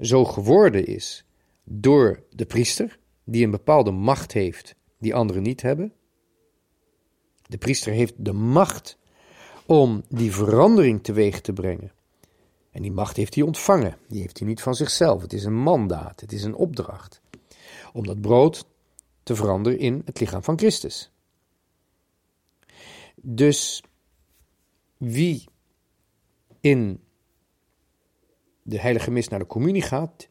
zo 0.00 0.24
geworden 0.24 0.86
is 0.86 1.24
door 1.64 2.22
de 2.30 2.46
priester, 2.46 2.98
die 3.24 3.44
een 3.44 3.50
bepaalde 3.50 3.90
macht 3.90 4.32
heeft 4.32 4.74
die 4.98 5.14
anderen 5.14 5.42
niet 5.42 5.62
hebben. 5.62 5.92
De 7.46 7.58
priester 7.58 7.92
heeft 7.92 8.14
de 8.16 8.32
macht 8.32 8.98
om 9.66 10.04
die 10.08 10.32
verandering 10.32 11.02
teweeg 11.02 11.40
te 11.40 11.52
brengen. 11.52 11.92
En 12.70 12.82
die 12.82 12.92
macht 12.92 13.16
heeft 13.16 13.34
hij 13.34 13.44
ontvangen. 13.44 13.96
Die 14.08 14.20
heeft 14.20 14.38
hij 14.38 14.48
niet 14.48 14.62
van 14.62 14.74
zichzelf. 14.74 15.22
Het 15.22 15.32
is 15.32 15.44
een 15.44 15.62
mandaat, 15.62 16.20
het 16.20 16.32
is 16.32 16.44
een 16.44 16.54
opdracht. 16.54 17.20
Om 17.92 18.06
dat 18.06 18.20
brood 18.20 18.66
te 19.30 19.36
veranderen 19.36 19.78
in 19.78 20.02
het 20.04 20.20
lichaam 20.20 20.42
van 20.42 20.58
Christus. 20.58 21.10
Dus 23.14 23.82
wie 24.96 25.44
in 26.60 27.00
de 28.62 28.80
heilige 28.80 29.10
mis 29.10 29.28
naar 29.28 29.38
de 29.38 29.46
communie 29.46 29.82
gaat, 29.82 30.28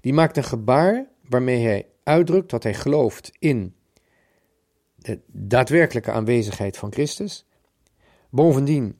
die 0.00 0.12
maakt 0.12 0.36
een 0.36 0.44
gebaar 0.44 1.08
waarmee 1.28 1.64
hij 1.64 1.86
uitdrukt 2.02 2.50
dat 2.50 2.62
hij 2.62 2.74
gelooft 2.74 3.32
in 3.38 3.74
de 4.94 5.20
daadwerkelijke 5.26 6.12
aanwezigheid 6.12 6.76
van 6.76 6.92
Christus. 6.92 7.46
Bovendien 8.30 8.98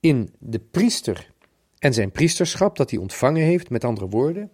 in 0.00 0.34
de 0.38 0.60
priester 0.60 1.32
en 1.78 1.94
zijn 1.94 2.10
priesterschap 2.10 2.76
dat 2.76 2.90
hij 2.90 2.98
ontvangen 2.98 3.42
heeft, 3.42 3.70
met 3.70 3.84
andere 3.84 4.08
woorden. 4.08 4.50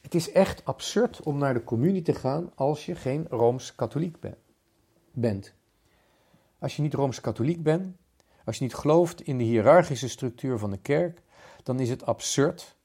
Het 0.00 0.14
is 0.14 0.32
echt 0.32 0.64
absurd 0.64 1.22
om 1.22 1.38
naar 1.38 1.54
de 1.54 1.64
communie 1.64 2.02
te 2.02 2.14
gaan 2.14 2.52
als 2.54 2.86
je 2.86 2.94
geen 2.94 3.26
rooms-katholiek 3.28 4.16
bent. 5.12 5.54
Als 6.58 6.76
je 6.76 6.82
niet 6.82 6.94
rooms-katholiek 6.94 7.62
bent, 7.62 7.96
als 8.44 8.56
je 8.56 8.62
niet 8.62 8.74
gelooft 8.74 9.20
in 9.20 9.38
de 9.38 9.44
hiërarchische 9.44 10.08
structuur 10.08 10.58
van 10.58 10.70
de 10.70 10.78
kerk, 10.78 11.22
dan 11.62 11.80
is 11.80 11.90
het 11.90 12.06
absurd 12.06 12.76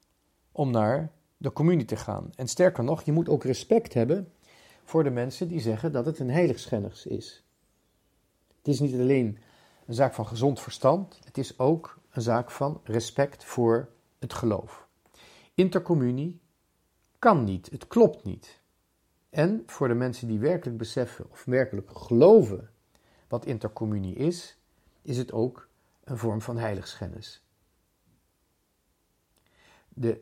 om 0.52 0.72
naar 0.72 1.12
de 1.38 1.52
communie 1.52 1.86
te 1.86 1.96
gaan. 1.96 2.30
En 2.36 2.48
sterker 2.48 2.84
nog, 2.84 3.04
je 3.04 3.12
moet 3.12 3.30
ook 3.30 3.44
respect 3.44 3.94
hebben 3.94 4.32
voor 4.84 5.04
de 5.04 5.10
mensen 5.10 5.48
die 5.48 5.60
zeggen 5.60 5.92
dat 5.92 6.06
het 6.06 6.20
een 6.20 6.30
heiligschennis 6.30 7.06
is. 7.06 7.44
Het 8.58 8.68
is 8.68 8.80
niet 8.80 8.94
alleen 8.94 9.38
een 9.86 9.94
zaak 9.94 10.14
van 10.14 10.28
gezond 10.28 10.60
verstand, 10.62 11.20
het 11.24 11.38
is 11.38 11.60
ook 11.60 12.00
een 12.10 12.22
zaak 12.22 12.52
van 12.52 12.82
respect 12.84 13.44
voor 13.44 13.90
het 14.20 14.34
geloof. 14.34 14.88
Intercommunie 15.54 16.42
kan 17.24 17.44
niet, 17.44 17.70
het 17.72 17.88
klopt 17.88 18.24
niet. 18.24 18.62
En 19.30 19.64
voor 19.66 19.88
de 19.88 19.94
mensen 19.94 20.28
die 20.28 20.40
werkelijk 20.40 20.78
beseffen 20.78 21.32
of 21.32 21.44
werkelijk 21.46 21.98
geloven 21.98 22.70
wat 23.28 23.46
intercommunie 23.46 24.16
is, 24.16 24.58
is 25.02 25.18
het 25.18 25.32
ook 25.32 25.68
een 26.04 26.18
vorm 26.18 26.42
van 26.42 26.58
heiligschennis. 26.58 27.44
De 29.90 30.22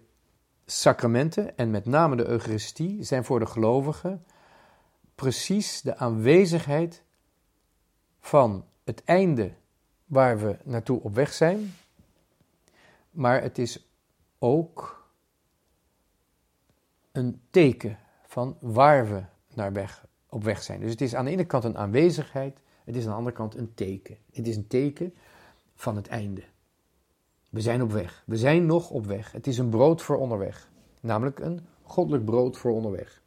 sacramenten 0.65 1.57
en 1.57 1.71
met 1.71 1.85
name 1.85 2.15
de 2.15 2.27
Eucharistie 2.27 3.03
zijn 3.03 3.23
voor 3.23 3.39
de 3.39 3.45
gelovigen 3.45 4.25
precies 5.15 5.81
de 5.81 5.97
aanwezigheid 5.97 7.03
van 8.19 8.65
het 8.83 9.03
einde 9.03 9.53
waar 10.05 10.39
we 10.39 10.57
naartoe 10.63 11.01
op 11.01 11.15
weg 11.15 11.33
zijn, 11.33 11.73
maar 13.11 13.41
het 13.41 13.57
is 13.57 13.89
ook 14.39 15.00
een 17.11 17.41
teken 17.49 17.97
van 18.27 18.57
waar 18.59 19.09
we 19.09 19.23
naar 19.53 19.73
weg, 19.73 20.05
op 20.29 20.43
weg 20.43 20.63
zijn. 20.63 20.79
Dus 20.79 20.91
het 20.91 21.01
is 21.01 21.15
aan 21.15 21.25
de 21.25 21.31
ene 21.31 21.45
kant 21.45 21.63
een 21.63 21.77
aanwezigheid, 21.77 22.61
het 22.83 22.95
is 22.95 23.03
aan 23.03 23.09
de 23.09 23.15
andere 23.15 23.35
kant 23.35 23.55
een 23.55 23.73
teken. 23.73 24.17
Het 24.31 24.47
is 24.47 24.55
een 24.55 24.67
teken 24.67 25.13
van 25.75 25.95
het 25.95 26.07
einde. 26.07 26.43
We 27.49 27.61
zijn 27.61 27.81
op 27.81 27.91
weg. 27.91 28.23
We 28.25 28.37
zijn 28.37 28.65
nog 28.65 28.89
op 28.89 29.05
weg. 29.05 29.31
Het 29.31 29.47
is 29.47 29.57
een 29.57 29.69
brood 29.69 30.01
voor 30.01 30.17
onderweg. 30.17 30.69
Namelijk 30.99 31.39
een 31.39 31.59
goddelijk 31.83 32.25
brood 32.25 32.57
voor 32.57 32.71
onderweg. 32.71 33.21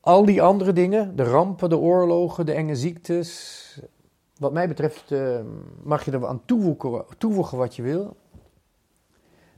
Al 0.00 0.24
die 0.24 0.42
andere 0.42 0.72
dingen, 0.72 1.16
de 1.16 1.22
rampen, 1.22 1.68
de 1.68 1.78
oorlogen, 1.78 2.46
de 2.46 2.52
enge 2.52 2.76
ziektes. 2.76 3.80
Wat 4.38 4.52
mij 4.52 4.68
betreft 4.68 5.10
uh, 5.10 5.40
mag 5.82 6.04
je 6.04 6.10
er 6.10 6.26
aan 6.26 6.44
toevoegen, 6.44 7.04
toevoegen 7.18 7.58
wat 7.58 7.76
je 7.76 7.82
wil. 7.82 8.16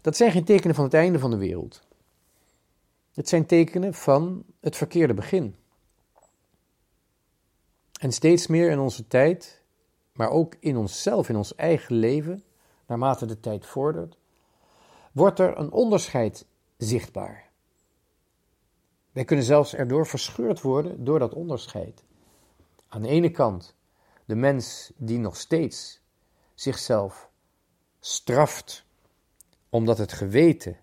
Dat 0.09 0.17
zijn 0.17 0.31
geen 0.33 0.45
tekenen 0.45 0.75
van 0.75 0.85
het 0.85 0.95
einde 0.95 1.19
van 1.19 1.31
de 1.31 1.37
wereld. 1.37 1.83
Het 3.15 3.29
zijn 3.29 3.47
tekenen 3.47 3.95
van 3.95 4.45
het 4.61 4.77
verkeerde 4.77 5.15
begin. 5.15 5.57
En 8.01 8.13
steeds 8.13 8.47
meer 8.47 8.71
in 8.71 8.79
onze 8.79 9.07
tijd, 9.07 9.63
maar 10.13 10.31
ook 10.31 10.55
in 10.61 10.77
onszelf, 10.77 11.29
in 11.29 11.37
ons 11.37 11.55
eigen 11.55 11.95
leven, 11.95 12.45
naarmate 12.87 13.27
de 13.27 13.41
tijd 13.41 13.67
vordert, 13.67 14.17
wordt 15.13 15.39
er 15.39 15.59
een 15.59 15.71
onderscheid 15.71 16.47
zichtbaar. 16.77 17.51
Wij 19.13 19.25
kunnen 19.25 19.45
zelfs 19.45 19.75
erdoor 19.75 20.07
verscheurd 20.07 20.61
worden 20.61 21.05
door 21.05 21.19
dat 21.19 21.35
onderscheid. 21.35 22.05
Aan 22.89 23.03
de 23.03 23.09
ene 23.09 23.31
kant 23.31 23.75
de 24.25 24.35
mens 24.35 24.93
die 24.97 25.19
nog 25.19 25.37
steeds 25.37 26.01
zichzelf 26.55 27.31
straft 28.01 28.87
omdat 29.69 29.99
het 29.99 30.13
geweten 30.13 30.77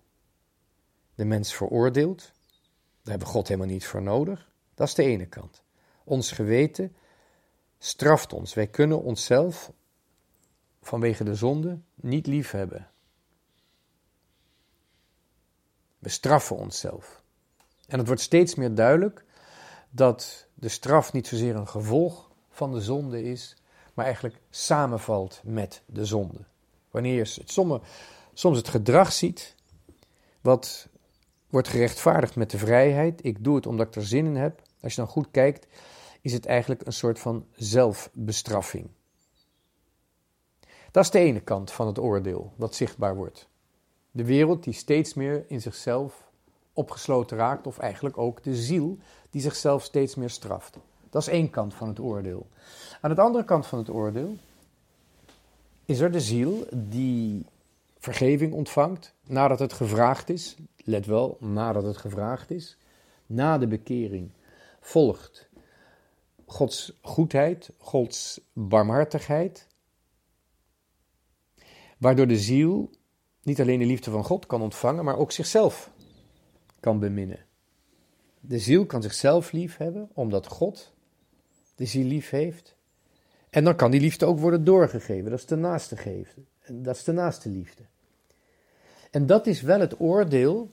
de 1.14 1.24
mens 1.24 1.54
veroordeelt. 1.54 2.18
Daar 3.02 3.14
hebben 3.14 3.26
we 3.26 3.34
God 3.34 3.48
helemaal 3.48 3.70
niet 3.70 3.86
voor 3.86 4.02
nodig. 4.02 4.50
Dat 4.74 4.88
is 4.88 4.94
de 4.94 5.02
ene 5.02 5.26
kant. 5.26 5.62
Ons 6.04 6.32
geweten 6.32 6.96
straft 7.78 8.32
ons. 8.32 8.54
Wij 8.54 8.66
kunnen 8.66 9.02
onszelf 9.02 9.72
vanwege 10.82 11.24
de 11.24 11.34
zonde 11.34 11.78
niet 11.94 12.26
lief 12.26 12.50
hebben. 12.50 12.90
We 15.98 16.08
straffen 16.08 16.56
onszelf. 16.56 17.22
En 17.86 17.98
het 17.98 18.06
wordt 18.06 18.22
steeds 18.22 18.54
meer 18.54 18.74
duidelijk 18.74 19.24
dat 19.90 20.46
de 20.54 20.68
straf 20.68 21.12
niet 21.12 21.26
zozeer 21.26 21.56
een 21.56 21.68
gevolg 21.68 22.30
van 22.50 22.72
de 22.72 22.80
zonde 22.80 23.22
is, 23.22 23.56
maar 23.94 24.04
eigenlijk 24.04 24.40
samenvalt 24.50 25.40
met 25.44 25.82
de 25.86 26.04
zonde. 26.04 26.44
Wanneer 26.90 27.14
je 27.14 27.40
het, 27.40 27.50
soms, 27.50 27.80
soms 28.38 28.56
het 28.56 28.68
gedrag 28.68 29.12
ziet, 29.12 29.54
wat 30.40 30.88
wordt 31.48 31.68
gerechtvaardigd 31.68 32.36
met 32.36 32.50
de 32.50 32.58
vrijheid, 32.58 33.24
ik 33.24 33.44
doe 33.44 33.56
het 33.56 33.66
omdat 33.66 33.86
ik 33.86 33.94
er 33.94 34.06
zin 34.06 34.26
in 34.26 34.36
heb. 34.36 34.62
Als 34.80 34.94
je 34.94 35.00
dan 35.00 35.10
goed 35.10 35.30
kijkt, 35.30 35.66
is 36.20 36.32
het 36.32 36.46
eigenlijk 36.46 36.86
een 36.86 36.92
soort 36.92 37.18
van 37.18 37.46
zelfbestraffing. 37.54 38.88
Dat 40.90 41.04
is 41.04 41.10
de 41.10 41.18
ene 41.18 41.40
kant 41.40 41.72
van 41.72 41.86
het 41.86 41.98
oordeel 41.98 42.52
dat 42.56 42.74
zichtbaar 42.74 43.16
wordt. 43.16 43.48
De 44.10 44.24
wereld 44.24 44.64
die 44.64 44.72
steeds 44.72 45.14
meer 45.14 45.44
in 45.48 45.60
zichzelf 45.60 46.30
opgesloten 46.72 47.36
raakt, 47.36 47.66
of 47.66 47.78
eigenlijk 47.78 48.18
ook 48.18 48.42
de 48.42 48.56
ziel 48.56 48.98
die 49.30 49.42
zichzelf 49.42 49.82
steeds 49.82 50.14
meer 50.14 50.30
straft. 50.30 50.78
Dat 51.10 51.22
is 51.22 51.28
één 51.28 51.50
kant 51.50 51.74
van 51.74 51.88
het 51.88 52.00
oordeel. 52.00 52.46
Aan 53.00 53.14
de 53.14 53.20
andere 53.20 53.44
kant 53.44 53.66
van 53.66 53.78
het 53.78 53.90
oordeel 53.90 54.36
is 55.84 56.00
er 56.00 56.12
de 56.12 56.20
ziel 56.20 56.66
die 56.72 57.46
vergeving 58.12 58.52
ontvangt 58.52 59.14
nadat 59.26 59.58
het 59.58 59.72
gevraagd 59.72 60.30
is. 60.30 60.56
Let 60.76 61.06
wel, 61.06 61.36
nadat 61.40 61.82
het 61.82 61.96
gevraagd 61.96 62.50
is. 62.50 62.76
Na 63.26 63.58
de 63.58 63.66
bekering 63.66 64.30
volgt 64.80 65.48
Gods 66.46 66.98
goedheid, 67.02 67.70
Gods 67.78 68.40
barmhartigheid, 68.52 69.66
waardoor 71.98 72.26
de 72.26 72.38
ziel 72.38 72.90
niet 73.42 73.60
alleen 73.60 73.78
de 73.78 73.86
liefde 73.86 74.10
van 74.10 74.24
God 74.24 74.46
kan 74.46 74.62
ontvangen, 74.62 75.04
maar 75.04 75.18
ook 75.18 75.32
zichzelf 75.32 75.90
kan 76.80 76.98
beminnen. 76.98 77.44
De 78.40 78.58
ziel 78.58 78.86
kan 78.86 79.02
zichzelf 79.02 79.52
lief 79.52 79.76
hebben, 79.76 80.10
omdat 80.14 80.46
God 80.46 80.92
de 81.74 81.86
ziel 81.86 82.04
lief 82.04 82.30
heeft. 82.30 82.76
En 83.50 83.64
dan 83.64 83.76
kan 83.76 83.90
die 83.90 84.00
liefde 84.00 84.26
ook 84.26 84.38
worden 84.38 84.64
doorgegeven. 84.64 85.30
Dat 85.30 85.38
is 85.38 85.46
de 85.46 85.56
naaste 85.56 85.96
geven. 85.96 86.46
Dat 86.68 86.96
is 86.96 87.04
de 87.04 87.12
naaste 87.12 87.48
liefde. 87.48 87.82
En 89.16 89.26
dat 89.26 89.46
is 89.46 89.60
wel 89.60 89.80
het 89.80 90.00
oordeel 90.00 90.70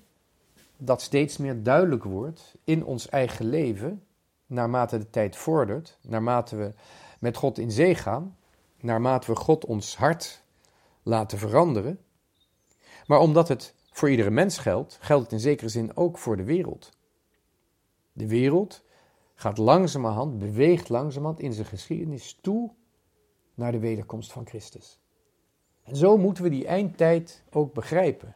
dat 0.78 1.02
steeds 1.02 1.38
meer 1.38 1.64
duidelijk 1.64 2.04
wordt 2.04 2.56
in 2.64 2.86
ons 2.86 3.10
eigen 3.10 3.46
leven, 3.46 4.04
naarmate 4.46 4.98
de 4.98 5.10
tijd 5.10 5.36
vordert, 5.36 5.98
naarmate 6.02 6.56
we 6.56 6.74
met 7.20 7.38
God 7.38 7.58
in 7.58 7.72
zee 7.72 7.96
gaan, 7.96 8.38
naarmate 8.80 9.34
we 9.34 9.38
God 9.38 9.66
ons 9.66 9.98
hart 9.98 10.44
laten 11.04 11.38
veranderen. 11.38 12.00
Maar 13.08 13.20
omdat 13.20 13.48
het 13.48 13.76
voor 13.92 14.10
iedere 14.10 14.32
mens 14.32 14.58
geldt, 14.58 14.98
geldt 15.02 15.24
het 15.24 15.32
in 15.32 15.40
zekere 15.40 15.70
zin 15.70 15.98
ook 15.98 16.18
voor 16.18 16.38
de 16.38 16.44
wereld. 16.44 16.90
De 18.14 18.28
wereld 18.28 18.84
gaat 19.34 19.58
langzamerhand, 19.58 20.38
beweegt 20.38 20.90
langzamerhand 20.90 21.40
in 21.40 21.54
zijn 21.54 21.68
geschiedenis 21.68 22.38
toe 22.42 22.72
naar 23.54 23.72
de 23.72 23.80
wederkomst 23.80 24.32
van 24.32 24.48
Christus. 24.48 25.03
En 25.84 25.96
zo 25.96 26.18
moeten 26.18 26.44
we 26.44 26.50
die 26.50 26.68
eindtijd 26.68 27.44
ook 27.52 27.74
begrijpen. 27.74 28.36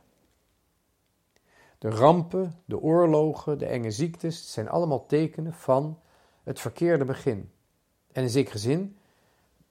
De 1.78 1.90
rampen, 1.90 2.54
de 2.66 2.80
oorlogen, 2.80 3.58
de 3.58 3.66
enge 3.66 3.92
ziektes 3.92 4.52
zijn 4.52 4.70
allemaal 4.70 5.06
tekenen 5.06 5.54
van 5.54 6.00
het 6.44 6.60
verkeerde 6.60 7.06
begin. 7.06 7.52
En 8.12 8.24
in 8.24 8.30
zekere 8.30 8.58
zin 8.58 8.98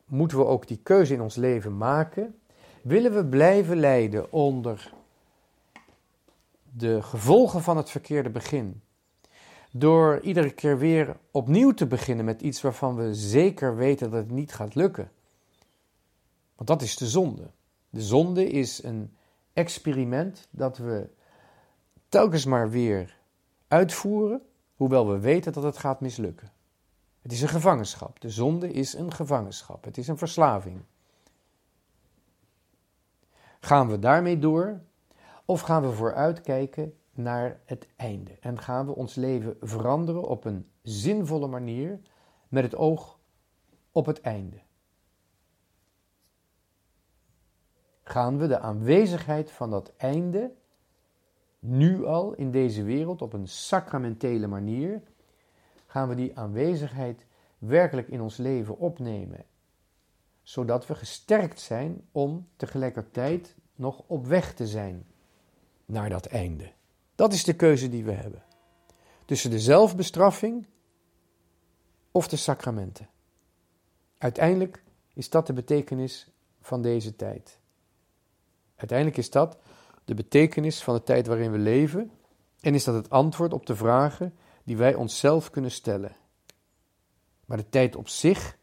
moeten 0.05 0.39
we 0.39 0.45
ook 0.45 0.67
die 0.67 0.81
keuze 0.83 1.15
in 1.15 1.21
ons 1.21 1.37
leven 1.37 1.77
maken. 1.77 2.41
Willen 2.83 3.15
we 3.15 3.27
blijven 3.27 3.77
lijden 3.77 4.33
onder 4.33 4.93
de 6.63 7.03
gevolgen 7.03 7.63
van 7.63 7.77
het 7.77 7.91
verkeerde 7.91 8.31
begin? 8.31 8.81
Door 9.71 10.21
iedere 10.21 10.51
keer 10.51 10.79
weer 10.79 11.17
opnieuw 11.31 11.73
te 11.73 11.87
beginnen 11.87 12.25
met 12.25 12.43
iets 12.43 12.61
waarvan 12.61 12.97
we 12.97 13.15
zeker 13.15 13.77
weten 13.77 14.11
dat 14.11 14.21
het 14.21 14.31
niet 14.31 14.55
gaat 14.55 14.75
lukken. 14.75 15.11
Want 16.55 16.69
dat 16.69 16.83
is 16.83 16.97
de 16.97 17.07
zonde. 17.07 17.51
De 17.97 18.03
zonde 18.03 18.49
is 18.49 18.83
een 18.83 19.17
experiment 19.53 20.49
dat 20.51 20.79
we 20.79 21.11
telkens 22.09 22.45
maar 22.45 22.71
weer 22.71 23.19
uitvoeren, 23.69 24.43
hoewel 24.75 25.09
we 25.09 25.19
weten 25.19 25.53
dat 25.53 25.63
het 25.63 25.77
gaat 25.77 26.01
mislukken. 26.01 26.53
Het 27.23 27.33
is 27.33 27.43
een 27.43 27.49
gevangenschap. 27.49 28.21
De 28.21 28.31
zonde 28.31 28.73
is 28.73 28.95
een 28.95 29.13
gevangenschap. 29.13 29.85
Het 29.85 29.99
is 29.99 30.09
een 30.09 30.19
verslaving. 30.19 30.81
Gaan 33.61 33.89
we 33.89 33.99
daarmee 33.99 34.39
door 34.39 34.81
of 35.45 35.61
gaan 35.61 35.83
we 35.83 35.93
vooruitkijken 35.93 36.95
naar 37.13 37.61
het 37.65 37.87
einde 37.97 38.37
en 38.41 38.61
gaan 38.61 38.87
we 38.87 38.95
ons 38.95 39.15
leven 39.15 39.57
veranderen 39.61 40.23
op 40.23 40.45
een 40.45 40.67
zinvolle 40.83 41.47
manier 41.47 42.01
met 42.49 42.63
het 42.63 42.77
oog 42.77 43.19
op 43.93 44.07
het 44.07 44.21
einde? 44.21 44.65
Gaan 48.17 48.39
we 48.39 48.47
de 48.47 48.59
aanwezigheid 48.59 49.51
van 49.51 49.71
dat 49.71 49.93
einde 49.97 50.53
nu 51.59 52.05
al 52.05 52.33
in 52.33 52.51
deze 52.51 52.83
wereld 52.83 53.23
op 53.23 53.33
een 53.33 53.49
sacramentele 53.49 54.47
manier, 54.47 55.03
gaan 55.87 56.09
we 56.09 56.15
die 56.15 56.39
aanwezigheid 56.39 57.27
werkelijk 57.59 58.09
in 58.09 58.21
ons 58.21 58.37
leven 58.37 58.79
opnemen, 58.79 59.45
zodat 60.43 60.87
we 60.87 60.95
gesterkt 60.95 61.61
zijn 61.61 62.09
om 62.13 62.49
tegelijkertijd 62.57 63.55
nog 63.75 64.03
op 64.07 64.27
weg 64.27 64.55
te 64.55 64.67
zijn 64.67 65.07
naar 65.85 66.09
dat 66.09 66.27
einde. 66.27 66.73
Dat 67.15 67.33
is 67.33 67.45
de 67.45 67.57
keuze 67.57 67.89
die 67.89 68.05
we 68.05 68.13
hebben. 68.13 68.43
Tussen 69.25 69.51
de 69.51 69.61
zelfbestraffing 69.61 70.67
of 72.11 72.29
de 72.29 72.37
sacramenten. 72.37 73.09
Uiteindelijk 74.19 74.83
is 75.13 75.31
dat 75.31 75.47
de 75.47 75.53
betekenis 75.53 76.31
van 76.61 76.83
deze 76.83 77.17
tijd. 77.17 77.59
Uiteindelijk 78.77 79.19
is 79.19 79.31
dat 79.31 79.59
de 80.05 80.15
betekenis 80.15 80.83
van 80.83 80.95
de 80.95 81.03
tijd 81.03 81.27
waarin 81.27 81.53
we 81.53 81.59
leven 81.59 82.11
en 82.61 82.75
is 82.75 82.85
dat 82.85 82.95
het 82.95 83.11
antwoord 83.11 83.53
op 83.53 83.67
de 83.67 83.77
vragen 83.77 84.35
die 84.65 84.77
wij 84.77 84.95
onszelf 84.95 85.51
kunnen 85.51 85.71
stellen. 85.71 86.17
Maar 87.45 87.57
de 87.57 87.69
tijd 87.69 87.97
op 87.97 88.09
zich, 88.09 88.59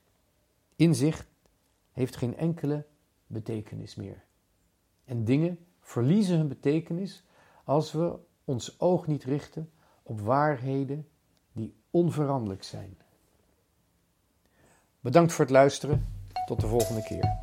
in 0.75 0.95
zich, 0.95 1.27
heeft 1.91 2.15
geen 2.15 2.37
enkele 2.37 2.85
betekenis 3.27 3.95
meer. 3.95 4.23
En 5.05 5.25
dingen 5.25 5.65
verliezen 5.81 6.37
hun 6.37 6.47
betekenis 6.47 7.23
als 7.63 7.91
we 7.91 8.15
ons 8.45 8.79
oog 8.79 9.07
niet 9.07 9.23
richten 9.23 9.71
op 10.03 10.19
waarheden 10.19 11.07
die 11.51 11.75
onveranderlijk 11.89 12.63
zijn. 12.63 12.97
Bedankt 14.99 15.33
voor 15.33 15.45
het 15.45 15.53
luisteren. 15.53 16.07
Tot 16.45 16.59
de 16.59 16.67
volgende 16.67 17.03
keer. 17.03 17.42